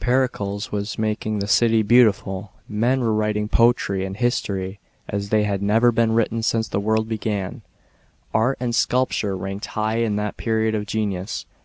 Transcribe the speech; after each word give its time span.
Pericles 0.00 0.72
was 0.72 0.98
making 0.98 1.38
the 1.38 1.46
city 1.46 1.80
beautiful; 1.84 2.50
men 2.68 2.98
were 3.00 3.14
writing 3.14 3.46
poetry 3.46 4.04
and 4.04 4.16
history, 4.16 4.80
as 5.06 5.28
they 5.28 5.44
had 5.44 5.62
never 5.62 5.92
been 5.92 6.10
written 6.10 6.42
since 6.42 6.66
the 6.66 6.80
world 6.80 7.08
began; 7.08 7.62
art 8.34 8.56
and 8.58 8.74
sculpture 8.74 9.36
ranked 9.36 9.66
high 9.66 9.98
in 9.98 10.16
that 10.16 10.36
period 10.36 10.74
of 10.74 10.84
genius. 10.84 11.46